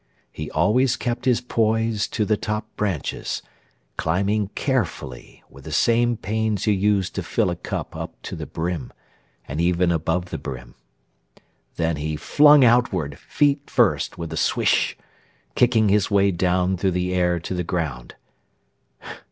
[0.31, 3.43] He always kept his poise To the top branches,
[3.97, 8.47] climbing carefully With the same pains you use to fill a cup Up to the
[8.47, 8.91] brim,
[9.47, 10.73] and even above the brim.
[11.75, 14.97] Then he flung outward, feet first, with a swish,
[15.53, 18.15] Kicking his way down through the air to the ground.